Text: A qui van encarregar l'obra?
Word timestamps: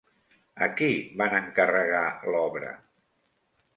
A 0.67 0.69
qui 0.79 0.87
van 1.21 1.37
encarregar 1.41 2.03
l'obra? 2.33 2.73